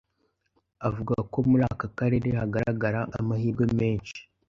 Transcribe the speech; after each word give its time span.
avuga 0.87 1.15
ko 1.31 1.37
muri 1.49 1.63
aka 1.71 1.87
kerere 1.95 2.29
hagaragara 2.39 2.99
amahirwe 3.19 3.63
menshi 3.79 4.19